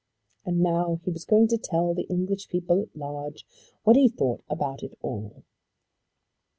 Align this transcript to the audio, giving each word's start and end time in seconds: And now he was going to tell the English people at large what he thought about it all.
And 0.45 0.61
now 0.61 0.99
he 1.03 1.11
was 1.11 1.25
going 1.25 1.47
to 1.49 1.59
tell 1.59 1.93
the 1.93 2.07
English 2.09 2.47
people 2.49 2.81
at 2.81 2.95
large 2.97 3.45
what 3.83 3.95
he 3.95 4.09
thought 4.09 4.43
about 4.49 4.81
it 4.81 4.97
all. 5.03 5.43